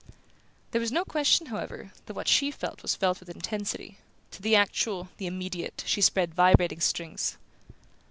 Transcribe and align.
There 0.71 0.81
was 0.81 0.91
no 0.91 1.05
question, 1.05 1.45
however, 1.45 1.91
that 2.07 2.15
what 2.15 2.27
she 2.27 2.49
felt 2.49 2.81
was 2.81 2.95
felt 2.95 3.19
with 3.19 3.29
intensity: 3.29 3.99
to 4.31 4.41
the 4.41 4.55
actual, 4.55 5.09
the 5.17 5.27
immediate, 5.27 5.83
she 5.85 6.01
spread 6.01 6.33
vibrating 6.33 6.79
strings. 6.79 7.37